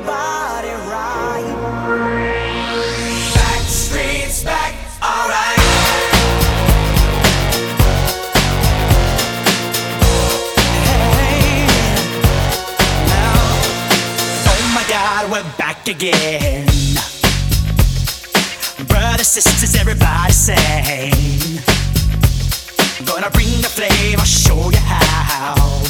your 0.00 0.06
body 0.06 0.68
right. 0.88 1.44
Backstreet's 3.34 4.44
back, 4.44 4.74
alright. 5.02 5.58
Hey, 10.86 11.66
oh 14.46 14.72
my 14.74 14.84
God, 14.88 15.30
we're 15.30 15.56
back 15.56 15.88
again. 15.88 16.66
Brothers, 18.86 19.28
sisters, 19.28 19.76
everybody 19.76 20.32
sing. 20.32 21.12
Gonna 23.04 23.30
bring 23.30 23.60
the 23.60 23.68
flame, 23.68 24.18
I'll 24.18 24.24
show 24.24 24.70
you 24.70 24.78
how. 24.78 25.89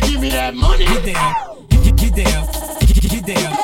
Give 0.00 0.20
me 0.20 0.28
that 0.30 0.54
money. 0.54 0.84
Get 0.84 1.14
down, 1.14 1.66
get, 1.68 2.14
down, 2.14 2.46
get 3.10 3.26
down. 3.26 3.55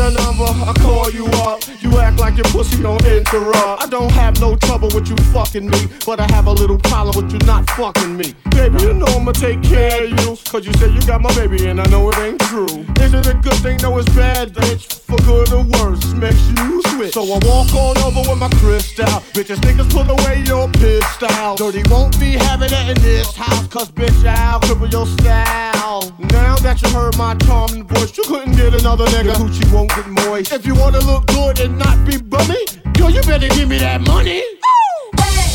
your 0.00 0.10
number, 0.12 0.48
I 0.48 0.72
call 0.80 1.10
you 1.10 1.26
up. 1.44 1.60
You 1.80 1.98
act 1.98 2.18
like 2.18 2.36
your 2.36 2.46
pussy 2.46 2.82
don't 2.82 3.04
interrupt. 3.04 3.82
I 3.82 3.86
don't 3.86 4.10
have 4.12 4.40
no 4.40 4.56
trouble 4.56 4.88
with 4.94 5.08
you 5.08 5.16
fucking 5.32 5.68
me, 5.68 5.80
but 6.06 6.20
I 6.20 6.26
have 6.32 6.46
a 6.46 6.52
little 6.52 6.78
problem 6.78 7.14
with 7.16 7.32
you 7.32 7.38
not 7.46 7.68
fucking 7.70 8.16
me. 8.16 8.34
Baby, 8.50 8.82
you 8.82 8.94
know 8.94 9.06
I'ma 9.06 9.32
take 9.32 9.62
care 9.62 10.04
of 10.04 10.10
you, 10.10 10.36
cause 10.50 10.64
you 10.66 10.72
said 10.74 10.94
you 10.94 11.02
got 11.06 11.20
my 11.20 11.32
baby 11.34 11.66
and 11.66 11.80
I 11.80 11.86
know 11.86 12.08
it 12.10 12.18
ain't 12.18 12.40
true. 12.40 12.84
Is 13.04 13.12
it 13.12 13.26
a 13.26 13.34
good 13.34 13.60
thing? 13.64 13.78
No, 13.82 13.98
it's 13.98 14.08
bad, 14.14 14.54
bitch. 14.54 14.84
For 15.08 15.18
good 15.28 15.52
or 15.52 15.64
worse, 15.76 16.04
makes 16.14 16.44
you 16.56 16.82
switch. 16.92 17.12
So 17.12 17.22
I 17.22 17.38
walk 17.44 17.72
on 17.74 17.98
over 17.98 18.22
with 18.28 18.38
my 18.38 18.50
crystal. 18.60 19.20
Bitches, 19.36 19.60
niggas, 19.66 19.90
put 19.90 20.08
away 20.08 20.42
your 20.46 20.68
pistol. 20.68 21.56
Dirty 21.56 21.82
won't 21.90 22.18
be 22.18 22.32
having 22.32 22.72
it 22.72 22.96
in 22.96 23.02
this 23.02 23.34
house, 23.36 23.66
cause 23.68 23.90
bitch, 23.90 24.24
I'll 24.24 24.60
cripple 24.60 24.90
your 24.90 25.06
style. 25.06 25.79
Now 26.18 26.56
that 26.56 26.80
you 26.82 26.88
heard 26.90 27.16
my 27.16 27.34
charming 27.36 27.84
voice, 27.86 28.16
you 28.16 28.24
couldn't 28.24 28.56
get 28.56 28.74
another 28.80 29.06
nigga. 29.06 29.24
Your 29.24 29.34
Gucci 29.34 29.72
won't 29.72 29.90
get 29.90 30.06
moist. 30.08 30.52
If 30.52 30.66
you 30.66 30.74
wanna 30.74 31.00
look 31.00 31.26
good 31.26 31.60
and 31.60 31.78
not 31.78 32.04
be 32.06 32.16
bummy, 32.18 32.64
yo, 32.98 33.08
you 33.08 33.22
better 33.22 33.48
give 33.48 33.68
me 33.68 33.78
that 33.78 34.00
money. 34.00 34.40
Hey, 34.40 35.46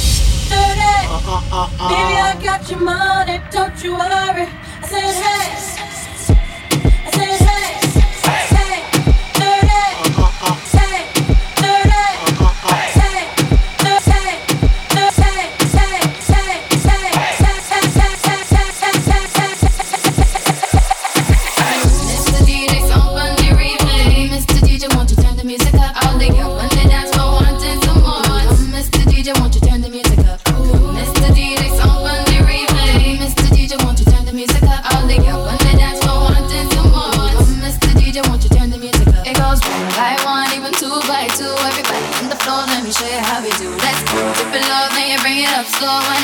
dirty. 0.50 0.94
Uh, 1.08 1.22
uh, 1.26 1.42
uh, 1.52 1.70
uh, 1.80 1.90
Baby, 1.90 2.16
I 2.20 2.44
got 2.44 2.70
your 2.70 2.80
money, 2.80 3.42
don't 3.52 3.84
you 3.84 3.94
worry. 3.94 4.48
I 4.48 4.88
said, 4.88 5.14
hey. 5.24 5.75
go 45.86 46.15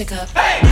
music. 0.00 0.28
Hey! 0.30 0.69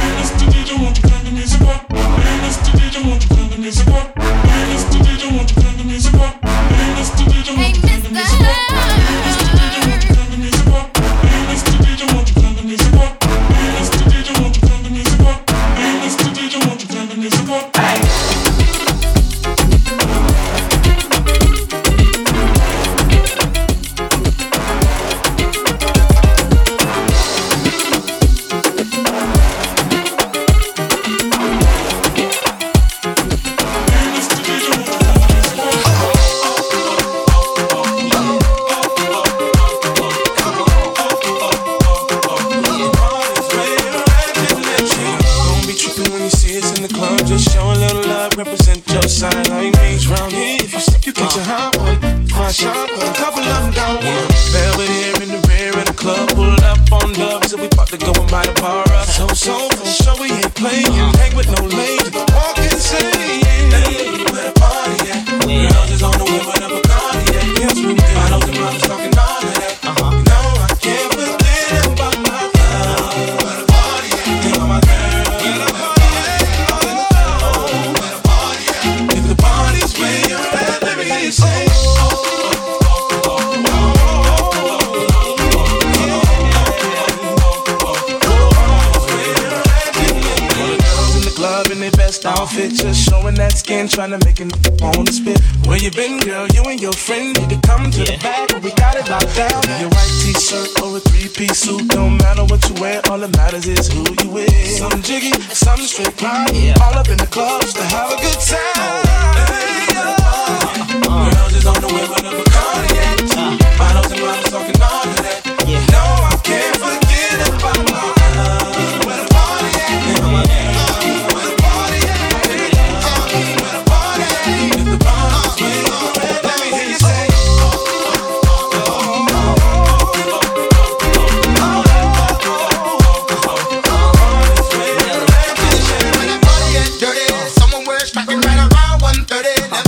dirty. 139.43 139.88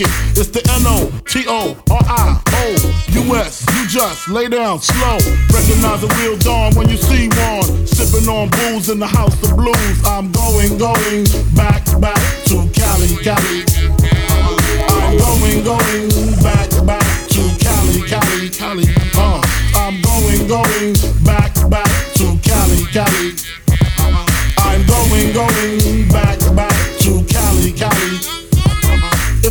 it. 0.00 0.08
It's 0.38 0.48
the 0.48 0.62
N 0.80 0.86
O 0.86 1.10
T 1.26 1.44
O 1.46 1.76
R 1.90 2.02
I 2.02 2.40
O 2.52 2.66
U 3.12 3.36
S. 3.36 3.66
You 3.74 3.86
just 3.86 4.28
lay 4.28 4.48
down 4.48 4.80
slow. 4.80 5.18
Recognize 5.52 6.02
a 6.02 6.10
real 6.18 6.36
don 6.38 6.74
when 6.74 6.88
you 6.88 6.96
see 6.96 7.28
one. 7.28 7.86
Sipping 7.86 8.28
on 8.28 8.48
booze 8.50 8.88
in 8.88 8.98
the 8.98 9.06
house 9.06 9.34
of 9.42 9.56
blues. 9.56 9.98
I'm 10.06 10.32
going, 10.32 10.78
going 10.78 11.26
back, 11.54 11.84
back 12.00 12.22
to 12.50 12.66
Cali, 12.74 13.14
Cali. 13.22 13.64
I'm 14.88 15.18
going, 15.18 15.62
going 15.62 16.08
back, 16.42 16.70
back 16.86 17.06
to 17.34 17.42
Cali, 17.60 18.00
Cali, 18.08 18.48
Cali. 18.50 18.84
Uh, 19.14 19.42
I'm 19.76 20.00
going, 20.02 20.48
going 20.48 20.94
back, 21.24 21.54
back 21.70 21.90
to 22.18 22.26
Cali, 22.42 22.84
Cali. 22.90 23.36
I'm 24.58 24.86
going, 24.86 25.32
going 25.32 26.08
back. 26.08 26.33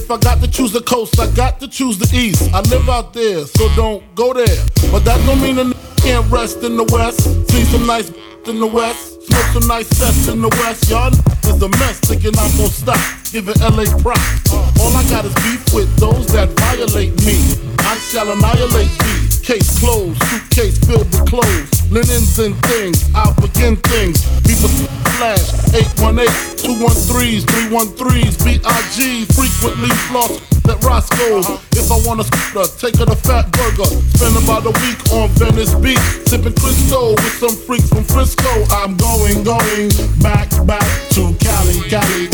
If 0.03 0.11
I 0.11 0.17
got 0.17 0.41
to 0.41 0.51
choose 0.51 0.73
the 0.73 0.81
coast, 0.81 1.17
I 1.17 1.31
got 1.31 1.61
to 1.61 1.67
choose 1.69 1.97
the 1.97 2.13
east. 2.13 2.53
I 2.53 2.59
live 2.67 2.89
out 2.89 3.13
there, 3.13 3.45
so 3.45 3.73
don't 3.73 4.03
go 4.15 4.33
there. 4.33 4.59
But 4.91 5.05
that 5.05 5.15
don't 5.25 5.39
mean 5.39 5.57
a 5.57 5.63
n- 5.63 5.73
can't 5.95 6.29
rest 6.29 6.57
in 6.61 6.75
the 6.75 6.83
west. 6.83 7.23
See 7.49 7.63
some 7.63 7.87
nice 7.87 8.09
in 8.45 8.59
the 8.59 8.67
west. 8.67 9.23
Smoke 9.23 9.45
some 9.55 9.65
nice 9.65 9.87
sets 9.87 10.27
in 10.27 10.41
the 10.41 10.49
west, 10.59 10.89
y'all. 10.89 11.07
Is 11.47 11.61
a 11.63 11.69
mess, 11.79 12.01
thinking 12.01 12.35
I'm 12.37 12.51
gonna 12.57 12.67
stop. 12.67 12.99
Giving 13.31 13.55
LA 13.63 13.87
props. 14.03 14.51
All 14.83 14.91
I 14.91 15.07
got 15.07 15.23
is 15.23 15.33
beef 15.35 15.63
with 15.73 15.87
those 15.95 16.27
that 16.35 16.49
violate 16.59 17.15
me. 17.23 17.39
I 17.79 17.95
shall 18.11 18.29
annihilate 18.29 18.91
thee. 19.07 19.22
Case 19.43 19.77
closed, 19.77 20.23
suitcase 20.23 20.79
filled 20.87 21.03
with 21.11 21.27
clothes, 21.27 21.91
linens 21.91 22.39
and 22.39 22.55
things. 22.63 23.03
I'll 23.13 23.35
begin 23.35 23.75
things. 23.75 24.23
People 24.47 24.71
flash 25.19 25.43
818, 25.75 26.23
213s, 26.63 27.43
313s, 27.43 28.39
BIG. 28.39 29.27
Frequently 29.35 29.91
floss 30.07 30.39
at 30.63 30.81
Roscoe's. 30.81 31.43
Uh-huh. 31.43 31.59
If 31.75 31.91
I 31.91 31.99
want 32.07 32.21
a 32.21 32.23
scooter, 32.23 32.71
take 32.79 32.95
her 33.03 33.05
to 33.05 33.19
Fatburger. 33.19 33.91
Spend 34.15 34.39
about 34.39 34.63
a 34.63 34.71
week 34.79 35.03
on 35.11 35.27
Venice 35.35 35.75
Beach, 35.75 35.99
sipping 36.23 36.55
Crisco 36.55 37.11
with 37.11 37.35
some 37.35 37.55
freaks 37.67 37.89
from 37.89 38.05
Frisco. 38.05 38.47
I'm 38.71 38.95
going, 38.95 39.43
going 39.43 39.91
back, 40.23 40.47
back 40.63 40.87
to 41.19 41.35
Cali, 41.43 41.83
Cali. 41.91 42.31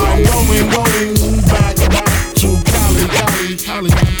I'm 0.00 0.24
going, 0.32 0.64
going 0.72 1.44
back, 1.52 1.76
back 1.92 2.34
to 2.40 2.48
Cali, 2.72 3.04
Cali, 3.12 3.56
Cali. 3.92 4.13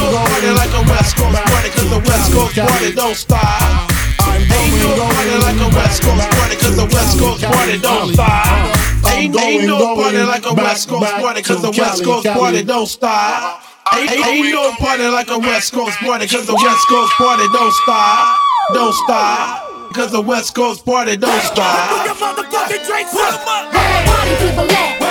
Ain't 0.00 0.12
no 0.12 0.16
party 0.16 0.50
like 0.56 0.72
a 0.72 0.82
West 0.88 1.16
Coast 1.16 1.32
back 1.36 1.44
party, 1.44 1.68
cause 1.68 1.90
the 1.90 2.00
West 2.00 2.32
Coast 2.32 2.56
party 2.56 2.92
don't 2.92 3.14
stop. 3.14 3.92
Ain't 4.32 4.48
no 4.48 4.96
party 4.96 5.36
like 5.44 5.60
a 5.60 5.68
West 5.76 6.02
Coast 6.02 6.16
back 6.16 6.30
party, 6.40 6.56
cause 6.56 6.76
the 6.76 6.86
West 6.88 7.18
Coast 7.18 7.44
party 7.44 7.78
don't 7.78 8.12
stop. 8.14 8.76
Ain't, 9.12 9.36
ain't 9.36 9.66
no 9.66 9.94
party 9.94 10.22
like 10.24 10.46
a 10.46 10.54
West 10.54 10.88
Coast 10.88 11.02
back 11.02 11.20
party, 11.20 11.42
cause 11.42 11.60
the 11.60 11.70
West 11.70 12.04
Coast 12.04 12.26
party 12.26 12.62
don't 12.62 12.86
stop. 12.86 13.62
Ain't, 13.92 14.10
ain't 14.10 14.54
no 14.54 14.72
party 14.78 15.04
like 15.04 15.30
a 15.30 15.38
West 15.38 15.72
Coast 15.72 15.98
party, 15.98 16.26
cause 16.26 16.46
the 16.46 16.54
West 16.54 16.88
Coast 16.88 17.12
party 17.14 17.44
don't 17.52 17.72
stop. 17.84 18.38
Don't 18.72 18.94
stop. 18.94 19.92
Cause 19.92 20.12
the 20.12 20.20
West 20.20 20.54
Coast 20.54 20.86
party 20.86 21.16
don't 21.16 21.42
stop. 21.42 22.06
motherfucking 22.16 22.86
drinks 22.86 23.12
Where 23.12 23.32
my 23.32 24.02
party 24.06 24.46
people 24.46 24.70
at? 24.70 25.09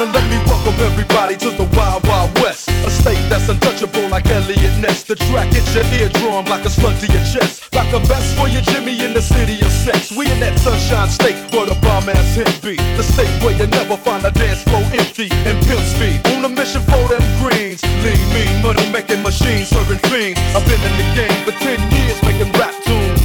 Now 0.00 0.08
let 0.16 0.24
me 0.32 0.40
welcome 0.48 0.80
everybody 0.80 1.36
to 1.44 1.50
the 1.60 1.68
Wild 1.76 2.08
Wild 2.08 2.32
West. 2.40 2.72
A 2.88 2.90
state 2.90 3.20
that's 3.28 3.50
untouchable 3.50 4.08
like 4.08 4.24
Eliot 4.32 4.80
Ness. 4.80 5.04
The 5.04 5.14
track 5.28 5.52
hits 5.52 5.74
your 5.76 5.84
eardrum 5.92 6.48
like 6.48 6.64
a 6.64 6.70
slug 6.70 6.96
to 7.04 7.06
your 7.06 7.20
chest. 7.28 7.68
Like 7.76 7.92
a 7.92 8.00
vest 8.08 8.32
for 8.32 8.48
your 8.48 8.62
Jimmy 8.62 8.96
in 9.04 9.12
the 9.12 9.20
city 9.20 9.60
of 9.60 9.68
sex. 9.68 10.10
We 10.10 10.24
in 10.32 10.40
that 10.40 10.58
sunshine 10.58 11.10
state 11.12 11.36
where 11.52 11.66
the 11.68 11.76
bomb 11.84 12.08
ass 12.08 12.32
hit 12.32 12.48
be. 12.64 12.80
The 12.96 13.04
state 13.04 13.28
where 13.44 13.52
you 13.52 13.66
never 13.66 13.98
find 13.98 14.24
a 14.24 14.30
dance 14.30 14.64
floor 14.64 14.80
empty 14.96 15.28
and 15.44 15.60
pimp 15.68 15.84
speed. 15.84 16.24
On 16.32 16.46
a 16.46 16.48
mission 16.48 16.80
for 16.88 17.04
them 17.12 17.20
greens. 17.36 17.84
Lean, 18.00 18.24
mean, 18.32 18.48
money 18.64 18.88
making 18.88 19.20
machines 19.20 19.68
serving 19.68 20.00
fiends. 20.08 20.40
I've 20.56 20.64
been 20.64 20.80
in 20.80 20.96
the 20.96 21.08
game 21.12 21.38
for 21.44 21.52
10 21.52 21.76
years 21.92 22.16
making 22.24 22.48
rap 22.56 22.72
tunes. 22.88 23.20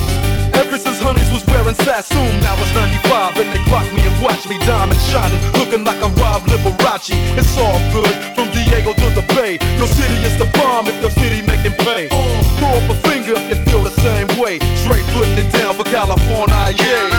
Ever 0.60 0.76
since 0.76 1.00
Honeys 1.00 1.32
was 1.32 1.48
wearing 1.48 1.76
Sassoon, 1.88 2.36
now 2.44 2.60
it's 2.60 2.76
95 2.76 3.40
and 3.40 3.55
watch 4.26 4.50
me 4.50 4.58
diamond 4.66 5.00
shining, 5.02 5.40
looking 5.54 5.84
like 5.84 6.02
I'm 6.02 6.14
Rob 6.16 6.42
Liberace. 6.50 7.14
It's 7.38 7.56
all 7.58 7.78
good 7.94 8.10
from 8.34 8.50
Diego 8.52 8.92
to 8.94 9.08
the 9.14 9.24
Bay. 9.36 9.60
Your 9.78 9.88
city 9.88 10.18
is 10.26 10.36
the 10.40 10.50
bomb 10.58 10.88
if 10.88 11.00
your 11.00 11.12
city 11.12 11.46
making 11.46 11.78
pay. 11.86 12.10
Throw 12.58 12.74
up 12.74 12.90
a 12.90 12.96
finger 13.08 13.34
if 13.38 13.60
you 13.60 13.66
feel 13.66 13.84
the 13.84 13.96
same 14.02 14.28
way. 14.42 14.58
Straight 14.82 15.06
putting 15.14 15.38
it 15.38 15.54
down 15.54 15.76
for 15.76 15.84
California, 15.84 16.74
yeah. 16.82 17.15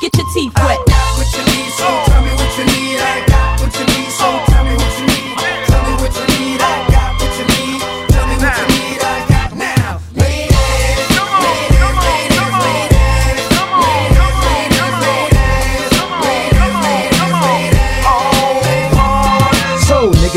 Get 0.00 0.16
your 0.16 0.26
teeth 0.34 0.52
wet. 0.56 0.91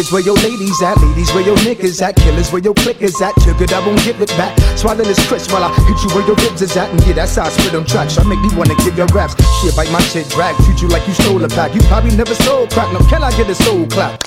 Niggas, 0.06 0.12
where 0.12 0.22
your 0.22 0.36
ladies 0.36 0.82
at? 0.82 0.98
Ladies, 0.98 1.32
where 1.34 1.44
your 1.44 1.58
niggas 1.58 2.02
at? 2.02 2.16
Killers, 2.16 2.52
where 2.52 2.62
your 2.62 2.74
clickers 2.74 3.22
at? 3.22 3.34
It, 3.62 3.74
I 3.74 3.86
won't 3.86 4.04
give 4.04 4.22
it 4.22 4.30
back. 4.30 4.58
Swallow 4.78 5.04
this 5.04 5.26
crisp 5.28 5.52
while 5.52 5.64
I 5.64 5.74
hit 5.74 6.04
you 6.04 6.10
where 6.16 6.26
your 6.26 6.36
ribs 6.36 6.62
is 6.62 6.76
at. 6.78 6.90
And 6.90 7.02
yeah, 7.06 7.14
that's 7.14 7.36
how 7.36 7.46
I 7.46 7.50
spit 7.50 7.76
on 7.76 7.86
tracks. 7.86 8.18
I 8.18 8.24
make 8.24 8.40
me 8.40 8.50
wanna 8.56 8.76
give 8.84 8.98
your 8.98 9.08
raps. 9.08 9.36
Shit, 9.62 9.76
bite 9.76 9.92
my 9.92 10.02
shit, 10.02 10.30
drag. 10.30 10.56
Treat 10.66 10.82
you 10.82 10.88
like 10.88 11.08
you 11.08 11.14
stole 11.14 11.44
a 11.44 11.50
pack. 11.50 11.74
You 11.74 11.82
probably 11.82 12.16
never 12.16 12.36
sold 12.36 12.72
crack. 12.72 12.92
Now, 12.94 13.08
can 13.10 13.24
I 13.24 13.32
get 13.38 13.50
a 13.50 13.56
soul 13.56 13.86
clap? 13.88 14.24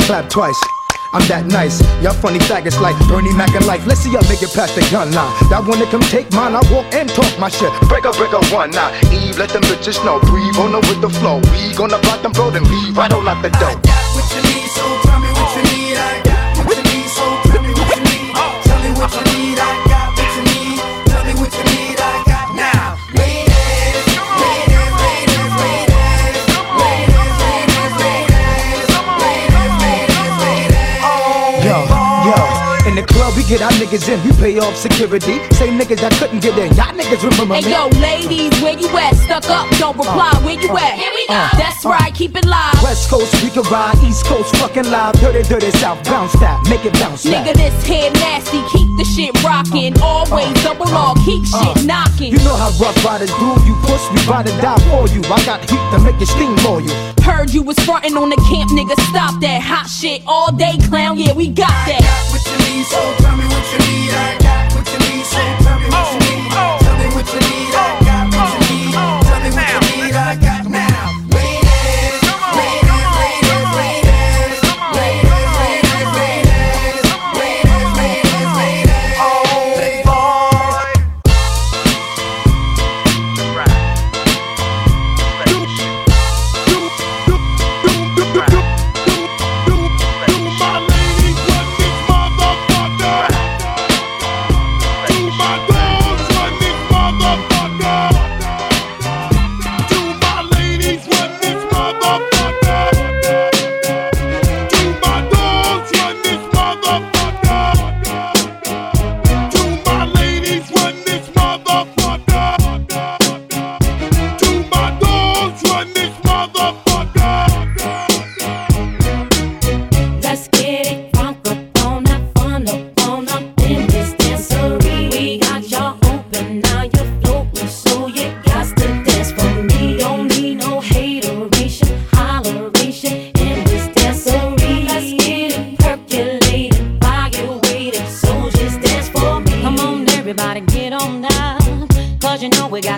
Clap 0.00 0.28
twice. 0.28 0.60
I'm 1.14 1.22
that 1.30 1.46
nice. 1.46 1.78
Y'all 2.02 2.12
funny 2.12 2.42
faggots 2.42 2.82
like 2.82 2.98
Bernie 3.06 3.32
Mac 3.32 3.54
and 3.54 3.64
life. 3.70 3.86
Let's 3.86 4.02
see 4.02 4.10
y'all 4.10 4.26
make 4.26 4.42
it 4.42 4.50
past 4.50 4.74
the 4.74 4.82
gun 4.90 5.14
line. 5.14 5.30
Y'all 5.46 5.62
wanna 5.62 5.86
come 5.86 6.02
take 6.10 6.26
mine? 6.34 6.58
I 6.58 6.62
walk 6.74 6.90
and 6.90 7.08
talk 7.08 7.30
my 7.38 7.48
shit. 7.48 7.70
Break 7.86 8.04
up, 8.04 8.18
break 8.18 8.34
up 8.34 8.42
one 8.50 8.74
now. 8.74 8.90
Eve, 9.14 9.38
let 9.38 9.50
them 9.54 9.62
bitches 9.70 10.02
know. 10.04 10.18
Breathe 10.26 10.58
on 10.58 10.74
them 10.74 10.82
with 10.90 11.00
the 11.00 11.10
flow. 11.22 11.38
We 11.54 11.70
gonna 11.78 12.02
block 12.02 12.22
them, 12.26 12.32
blow 12.32 12.50
them. 12.50 12.64
Leave 12.66 12.98
right 12.98 13.12
on 13.14 13.30
out 13.30 13.40
the 13.46 13.50
door. 13.62 13.70
I 13.70 13.78
got 13.78 14.04
what 14.18 14.26
you 14.34 14.42
need, 14.42 14.66
so 14.74 14.82
tell 15.06 15.20
me 15.22 15.30
what 15.38 15.54
you 15.54 15.62
need. 15.70 15.96
I 15.96 16.18
got 16.26 16.33
we 33.44 33.50
get 33.50 33.62
our 33.62 33.70
niggas 33.72 34.08
in, 34.08 34.16
we 34.24 34.32
pay 34.40 34.58
off 34.58 34.76
security. 34.76 35.38
Same 35.54 35.78
niggas 35.78 36.00
that 36.00 36.12
couldn't 36.18 36.40
get 36.40 36.56
in, 36.58 36.72
y'all 36.76 36.92
niggas 36.96 37.20
remember 37.22 37.54
Hey 37.54 37.68
me. 37.68 37.72
yo, 37.72 37.88
ladies, 38.00 38.52
where 38.62 38.76
you 38.78 38.88
at? 38.96 39.14
Stuck 39.16 39.48
up, 39.50 39.68
don't 39.76 39.96
reply. 39.96 40.32
Uh, 40.32 40.40
where 40.42 40.60
you 40.60 40.70
uh, 40.70 40.78
at? 40.80 40.94
Here 40.96 41.12
we 41.12 41.24
uh, 41.28 41.48
go. 41.50 41.56
Uh, 41.56 41.58
That's 41.58 41.84
right, 41.84 42.12
keep 42.14 42.36
it 42.36 42.46
live. 42.46 42.74
West 42.82 43.10
Coast 43.10 43.32
we 43.42 43.50
can 43.50 43.62
ride, 43.70 43.96
East 44.04 44.24
Coast 44.26 44.54
fucking 44.56 44.88
live, 44.90 45.14
dirty, 45.20 45.42
dirty 45.44 45.70
South, 45.78 46.02
bounce 46.04 46.32
that, 46.40 46.56
make 46.68 46.84
it 46.84 46.92
bounce 46.94 47.24
back. 47.24 47.44
Nigga, 47.44 47.54
this 47.56 47.76
head 47.86 48.12
nasty, 48.14 48.60
keep 48.72 48.88
the 48.96 49.04
shit 49.04 49.32
rocking. 49.44 49.92
Always 50.00 50.52
double 50.64 50.88
R, 50.88 51.14
keep 51.24 51.44
shit 51.44 51.84
knocking. 51.84 52.32
You 52.32 52.40
know 52.44 52.56
how 52.56 52.72
Ruff 52.80 52.96
Ryders 53.04 53.32
do, 53.36 53.48
you 53.68 53.74
push, 53.84 54.04
me, 54.14 54.24
ride 54.24 54.48
or 54.48 54.56
die 54.62 54.80
for 54.88 55.04
you. 55.12 55.20
I 55.28 55.40
got 55.44 55.60
heat 55.68 55.82
to 55.92 55.98
make 56.00 56.16
it 56.20 56.28
steam 56.28 56.56
for 56.64 56.80
you. 56.80 56.92
Heard 57.20 57.52
you 57.52 57.62
was 57.62 57.78
frontin' 57.84 58.16
on 58.16 58.28
the 58.30 58.40
camp, 58.48 58.70
nigga. 58.72 58.96
Stop 59.10 59.40
that 59.40 59.60
hot 59.60 59.88
shit 59.88 60.22
all 60.26 60.52
day, 60.52 60.76
clown. 60.88 61.18
Yeah, 61.18 61.32
we 61.32 61.48
got 61.48 61.68
that. 61.88 62.00
I 62.00 62.04
got 62.04 62.32
What 62.32 62.42
you 62.44 62.56
need, 62.76 62.84
so 62.86 63.33
tell 63.34 63.42
me 63.42 63.52
what 63.52 63.72
you 63.72 63.78
need. 63.78 64.10
I 64.12 64.38
got 64.38 64.74
what 64.74 64.86
you 64.92 64.98
need, 64.98 65.24
so 65.26 65.63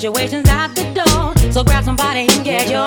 Situations 0.00 0.46
at 0.50 0.68
the 0.74 0.84
door. 0.92 1.52
So 1.52 1.64
grab 1.64 1.84
somebody 1.84 2.26
and 2.28 2.44
get 2.44 2.68
your 2.68 2.85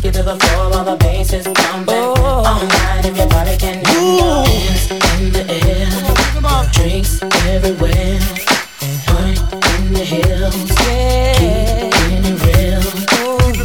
freak 0.00 0.14
you 0.14 0.22
to 0.22 0.22
the 0.22 0.36
floor 0.36 0.70
while 0.70 0.84
the 0.84 0.96
bass 0.96 1.32
is 1.32 1.46
pumping. 1.46 1.94
Oh. 1.94 2.44
All 2.46 2.66
night 2.66 3.04
if 3.04 3.16
your 3.16 3.28
body 3.28 3.56
can 3.56 3.82
dance 3.82 4.90
in 4.90 5.32
the 5.32 5.44
air, 5.48 5.90
drinks 6.72 7.22
everywhere. 7.48 8.20
Party 9.06 9.36
in 9.76 9.92
the 9.92 10.04
hills, 10.04 10.56
keep 10.78 11.90
getting 11.92 12.38
real. 12.46 12.82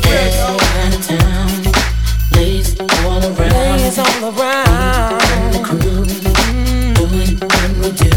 Yeah, 0.05 0.57
out 0.81 0.95
of 0.95 1.01
town, 1.07 1.49
ladies 2.33 2.79
all 2.79 3.23
around. 3.23 3.53
Ladies 3.53 3.99
all 3.99 4.23
around. 4.31 5.53
The 5.53 5.59
crew 5.63 6.05
doing 6.95 7.39
what 7.39 7.71
we 7.79 7.91
do. 7.91 8.13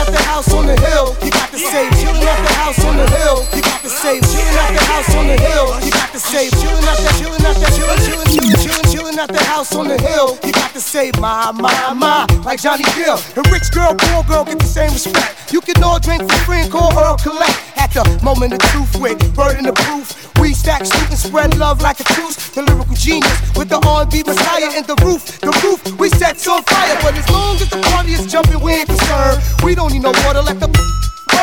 At 0.00 0.06
the 0.06 0.22
house 0.22 0.52
on 0.54 0.66
the 0.66 0.76
hill, 0.80 1.16
you 1.22 1.30
got 1.30 1.50
to 1.50 1.58
save. 1.58 1.92
Chillin' 1.92 2.24
at 2.24 2.40
the 2.46 2.54
house 2.54 2.84
on 2.84 2.96
the 2.96 3.06
hill, 3.10 3.44
you 3.54 3.62
got 3.62 3.82
to 3.82 3.88
save. 3.88 4.22
Chillin' 4.22 4.56
at 4.56 4.72
the 4.72 4.84
house 4.84 5.14
on 5.14 5.26
the 5.26 5.36
hill, 5.36 5.80
you 5.84 5.90
got 5.90 6.09
to 6.30 6.36
save. 6.36 6.50
Chillin' 6.52 6.82
the, 6.82 7.12
chillin' 7.18 7.42
the, 7.42 7.52
chillin', 7.74 7.98
chillin', 8.06 8.30
chillin', 8.30 8.58
chillin', 8.62 8.88
chillin' 8.92 9.18
at 9.18 9.28
the 9.28 9.42
house 9.44 9.74
on 9.74 9.88
the 9.88 9.98
hill, 10.00 10.38
you 10.44 10.52
got 10.52 10.72
to 10.72 10.80
save. 10.80 11.18
My, 11.18 11.50
my, 11.52 11.92
my, 11.94 12.26
like 12.44 12.60
Johnny 12.60 12.84
Gill. 12.94 13.18
And 13.36 13.46
rich 13.50 13.70
girl, 13.72 13.94
poor 13.96 14.22
girl 14.24 14.44
get 14.44 14.58
the 14.58 14.66
same 14.66 14.92
respect. 14.92 15.52
You 15.52 15.60
can 15.60 15.82
all 15.82 15.98
drink 15.98 16.22
for 16.22 16.38
free 16.44 16.62
and 16.62 16.70
call 16.70 16.92
Earl 16.98 17.16
Collect. 17.16 17.56
At 17.76 17.92
the 17.92 18.04
moment 18.22 18.52
of 18.52 18.60
truth 18.70 19.00
with 19.00 19.18
burden 19.34 19.66
of 19.66 19.74
proof. 19.74 20.14
We 20.38 20.54
stack, 20.54 20.84
shoot, 20.84 21.08
and 21.10 21.18
spread 21.18 21.56
love 21.58 21.82
like 21.82 21.98
a 22.00 22.04
truce. 22.04 22.36
The 22.50 22.62
lyrical 22.62 22.94
genius 22.94 23.40
with 23.56 23.68
the 23.68 23.80
R&B 23.84 24.22
messiah 24.24 24.70
and 24.76 24.86
the 24.86 24.96
roof. 25.02 25.40
The 25.40 25.52
roof 25.64 25.98
we 25.98 26.08
set 26.10 26.36
on 26.46 26.62
fire. 26.64 26.98
But 27.02 27.16
as 27.16 27.28
long 27.30 27.56
as 27.56 27.68
the 27.70 27.80
party 27.90 28.12
is 28.12 28.30
jumping, 28.30 28.60
we 28.60 28.72
ain't 28.72 28.88
concerned. 28.88 29.42
We 29.64 29.74
don't 29.74 29.92
need 29.92 30.02
no 30.02 30.12
water, 30.24 30.42
let 30.42 30.60
the 30.60 30.68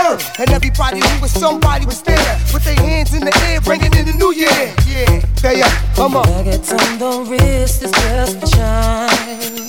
burn. 0.07 0.19
And 0.39 0.49
everybody 0.51 0.99
who 0.99 1.21
was 1.21 1.31
somebody 1.31 1.85
was 1.85 2.01
there 2.01 2.39
with 2.53 2.63
their 2.63 2.75
hands 2.75 3.13
in 3.13 3.21
the 3.21 3.35
air, 3.47 3.61
bringing 3.61 3.93
in 3.95 4.05
the 4.05 4.13
new 4.13 4.33
year. 4.33 4.73
Yeah, 4.87 5.21
they 5.41 5.61
up, 5.61 5.71
come 5.95 6.15
on. 6.15 6.25
Baguettes 6.25 6.71
on 6.71 6.99
the 6.99 7.11
wrist 7.29 7.83
is 7.83 7.91
just 7.91 8.39
for 8.39 8.47
shine. 8.47 9.67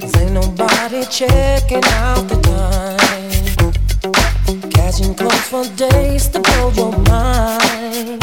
Cause 0.00 0.16
ain't 0.16 0.32
nobody 0.32 1.04
checking 1.06 1.84
out 2.02 2.28
the 2.28 2.36
time. 2.42 2.98
Catching 4.70 5.14
clothes 5.14 5.48
for 5.48 5.64
days 5.76 6.28
to 6.28 6.40
blow 6.40 6.70
your 6.72 6.92
mind. 7.08 8.20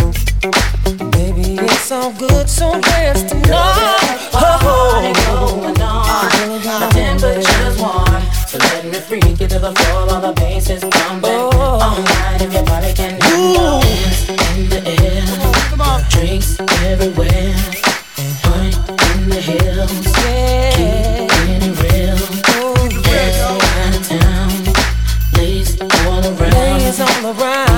Baby, 1.11 1.57
it's 1.61 1.91
all 1.91 2.11
good, 2.13 2.49
so 2.49 2.79
rest 2.79 3.29
tonight. 3.29 4.29
Party 4.31 5.13
going 5.25 5.81
on. 5.81 6.03
The 6.63 6.89
temperature's 6.93 7.45
warm, 7.45 7.52
so 8.53 8.59
let 8.59 8.85
me 8.85 8.99
freak 8.99 9.39
you 9.41 9.47
to 9.47 9.57
the 9.59 9.73
floor 9.73 10.05
while 10.05 10.21
the 10.21 10.33
bass 10.33 10.69
is 10.69 10.83
pumping. 10.83 11.31
Oh. 11.31 11.79
All 11.81 12.03
night 12.03 12.41
if 12.41 12.53
your 12.53 12.63
body 12.63 12.93
can 12.93 13.17
dance 13.19 14.29
in 14.29 14.69
the 14.69 14.79
air, 15.01 15.25
drinks 16.09 16.59
everywhere. 16.85 17.55
Party 18.43 18.77
in 19.15 19.29
the 19.29 19.41
hills, 19.41 19.91
keep 20.75 21.29
getting 21.33 21.73
real. 21.81 22.19
Oh, 22.53 22.87
yeah, 23.09 23.55
of 23.89 24.07
town, 24.07 24.51
ladies 25.35 25.81
all 25.81 26.21
around. 26.23 26.53
Ladies 26.53 26.99
all 26.99 27.41
around. 27.41 27.72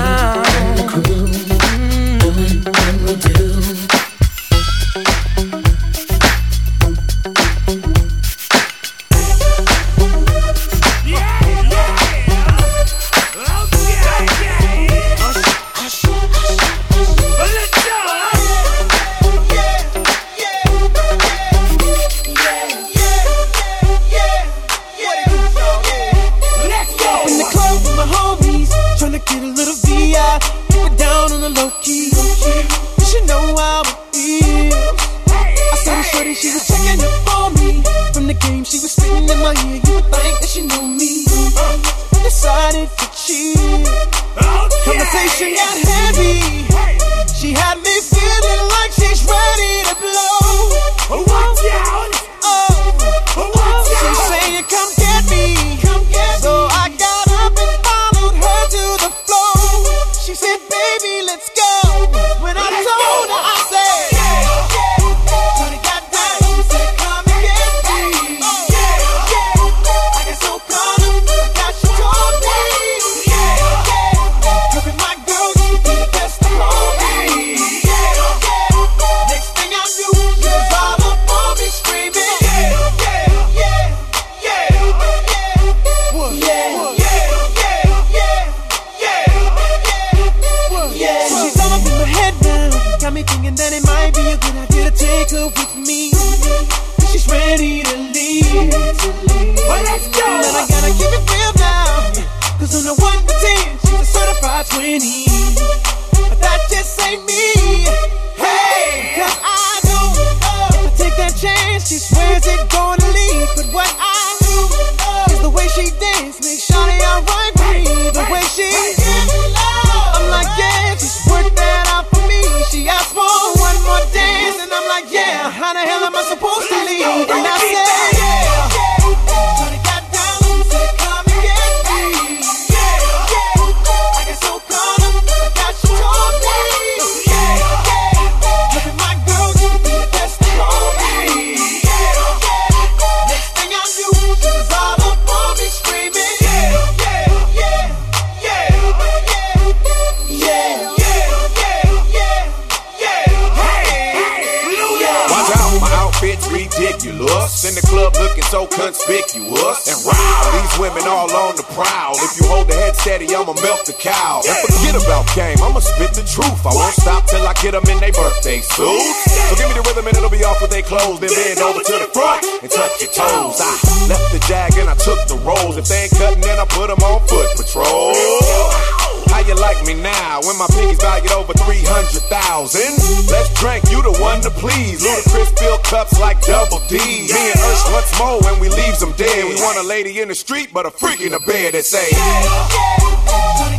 lady 189.96 190.20
in 190.20 190.28
the 190.28 190.34
street, 190.34 190.68
but 190.74 190.84
a 190.84 190.90
freak 190.90 191.22
in 191.22 191.32
the 191.32 191.40
bed 191.40 191.72
that 191.72 191.82
say. 191.82 193.75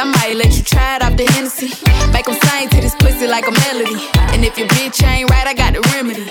I 0.00 0.04
might 0.04 0.34
let 0.34 0.56
you 0.56 0.62
try 0.62 0.96
it 0.96 1.02
off 1.02 1.14
the 1.14 1.26
Hennessy. 1.36 1.68
Make 2.10 2.24
them 2.24 2.34
sing 2.48 2.70
to 2.70 2.80
this 2.80 2.94
pussy 2.94 3.26
like 3.26 3.46
a 3.46 3.52
melody. 3.52 4.00
And 4.32 4.42
if 4.42 4.56
your 4.56 4.66
bitch 4.68 5.04
ain't 5.04 5.28
right, 5.28 5.46
I 5.46 5.52
got 5.52 5.74
the 5.74 5.82
remedy. 5.92 6.24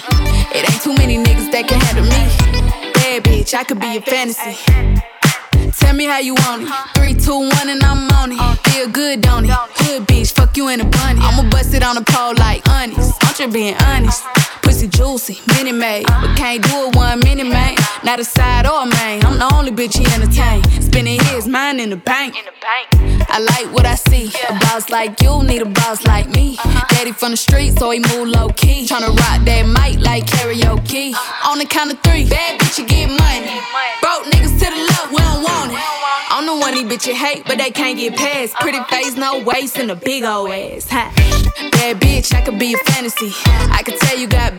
It 0.57 0.65
ain't 0.65 0.81
too 0.81 0.95
many 0.97 1.17
niggas 1.21 1.51
that 1.51 1.67
can 1.69 1.79
handle 1.79 2.01
me. 2.09 2.91
Bad 2.97 3.25
bitch, 3.25 3.53
I 3.53 3.63
could 3.63 3.79
be 3.79 3.93
your 3.93 4.01
fantasy. 4.01 4.57
Tell 5.77 5.93
me 5.93 6.05
how 6.05 6.17
you 6.17 6.33
want 6.33 6.63
it. 6.63 6.73
Three, 6.97 7.13
two, 7.13 7.45
one, 7.45 7.69
and 7.69 7.83
I'm 7.83 8.09
on 8.17 8.31
it. 8.31 8.41
Feel 8.69 8.89
good, 8.89 9.21
don't 9.21 9.45
it? 9.45 9.51
Hood 9.53 10.07
bitch, 10.07 10.31
fuck 10.33 10.57
you 10.57 10.69
in 10.69 10.81
a 10.81 10.85
bunny. 10.85 11.21
I'ma 11.21 11.47
bust 11.51 11.75
it 11.75 11.83
on 11.83 11.93
the 11.93 12.01
pole 12.01 12.33
like 12.41 12.67
honest. 12.67 13.21
I'm 13.21 13.35
just 13.35 13.53
being 13.53 13.75
honest. 13.85 14.25
Pussy 14.69 14.87
juicy, 14.87 15.39
mini 15.47 15.71
made. 15.71 16.05
But 16.05 16.37
can't 16.37 16.61
do 16.61 16.85
it 16.85 16.95
one 16.95 17.19
mini 17.21 17.41
man. 17.41 17.75
Not 18.03 18.19
a 18.19 18.23
side 18.23 18.67
or 18.67 18.83
a 18.83 18.85
main. 18.85 19.25
I'm 19.25 19.39
the 19.39 19.51
only 19.55 19.71
bitch 19.71 19.97
he 19.97 20.05
entertain. 20.13 20.61
Spending 20.79 21.19
his 21.21 21.47
mind 21.47 21.81
in 21.81 21.89
the 21.89 21.97
bank. 21.97 22.35
I 23.31 23.39
like 23.39 23.73
what 23.73 23.87
I 23.87 23.95
see. 23.95 24.31
A 24.47 24.53
boss 24.59 24.91
like 24.91 25.19
you 25.23 25.41
need 25.41 25.63
a 25.63 25.65
boss 25.65 26.05
like 26.05 26.29
me. 26.29 26.55
Uh-huh. 26.59 26.85
Daddy 26.91 27.13
from 27.13 27.31
the 27.31 27.37
street, 27.37 27.79
so 27.79 27.89
he 27.89 27.97
move 27.97 28.27
low 28.27 28.49
key. 28.49 28.85
Tryna 28.85 29.07
rock 29.07 29.43
that 29.43 29.65
mic 29.65 30.05
like 30.05 30.27
karaoke. 30.27 31.13
Uh-huh. 31.13 31.51
On 31.51 31.57
the 31.57 31.65
count 31.65 31.91
of 31.91 31.99
three, 32.01 32.29
bad 32.29 32.59
bitch, 32.59 32.77
you 32.77 32.85
get 32.85 33.07
money. 33.07 33.49
Broke 34.03 34.25
niggas 34.29 34.53
to 34.53 34.65
the 34.69 34.81
left, 34.85 35.09
we 35.09 35.17
don't 35.17 35.41
want 35.41 35.71
it. 35.71 35.79
I'm 36.29 36.45
the 36.45 36.55
one 36.55 36.75
these 36.75 36.85
bitches 36.85 37.15
hate, 37.15 37.43
but 37.47 37.57
they 37.57 37.71
can't 37.71 37.97
get 37.97 38.15
past. 38.15 38.53
Uh-huh. 38.53 38.61
Pretty 38.61 38.83
face, 38.83 39.15
no 39.15 39.39
waist, 39.43 39.79
and 39.79 39.89
a 39.89 39.95
big 39.95 40.23
old 40.23 40.51
ass. 40.51 40.87
Huh? 40.87 41.09
Bad 41.71 41.99
bitch, 41.99 42.35
I 42.35 42.41
could 42.41 42.59
be 42.59 42.75
a 42.75 42.77
fantasy. 42.91 43.31
I 43.71 43.81
could 43.83 43.97
tell 43.97 44.17
you 44.17 44.27
got 44.27 44.58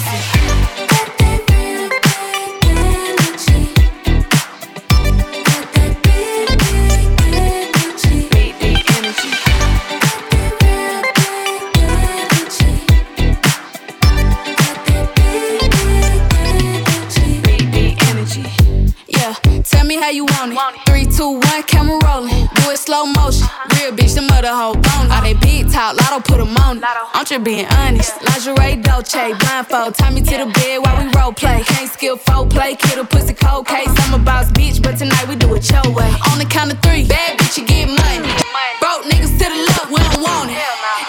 How 20.01 20.09
you 20.09 20.25
want 20.25 20.51
it. 20.51 20.57
Three, 20.89 21.05
two, 21.05 21.37
one, 21.37 21.63
camera 21.63 21.99
rolling. 22.03 22.49
Do 22.55 22.71
it 22.73 22.77
slow 22.77 23.05
motion. 23.05 23.45
Real 23.77 23.93
bitch, 23.93 24.15
the 24.15 24.21
mother 24.21 24.49
hoe 24.49 24.73
bone. 24.73 25.11
All 25.13 25.21
they 25.21 25.35
big 25.35 25.71
talk, 25.71 25.95
lotto 25.95 26.19
put 26.19 26.41
'em 26.41 26.57
on 26.57 26.77
it. 26.77 26.83
I'm 27.13 27.23
just 27.23 27.43
being 27.43 27.67
honest. 27.67 28.13
Lingerie, 28.25 28.81
Dolce, 28.81 29.33
blindfold. 29.41 29.93
Tie 29.95 30.09
me 30.09 30.21
to 30.21 30.37
the 30.41 30.47
bed 30.57 30.77
while 30.83 30.97
we 30.97 31.05
role 31.13 31.31
play. 31.31 31.61
Can't 31.63 31.89
skill 31.91 32.17
folk 32.17 32.49
play, 32.49 32.75
kid 32.75 32.97
a 32.97 33.05
pussy 33.05 33.33
cold 33.33 33.67
case. 33.67 33.93
I'm 34.01 34.13
a 34.15 34.17
boss 34.17 34.47
bitch, 34.51 34.81
but 34.81 34.97
tonight 34.97 35.27
we 35.29 35.35
do 35.35 35.53
it 35.53 35.69
your 35.69 35.87
way. 35.93 36.11
On 36.31 36.39
the 36.39 36.45
count 36.45 36.73
of 36.73 36.79
three, 36.81 37.05
bad 37.05 37.37
bitch, 37.37 37.57
you 37.59 37.65
get 37.65 37.87
money. 37.87 38.33
Broke 38.81 39.03
niggas 39.05 39.37
to 39.37 39.45
the 39.53 39.59
left, 39.69 39.91
we 39.91 39.99
don't 40.07 40.21
want 40.23 40.49
it. 40.49 40.57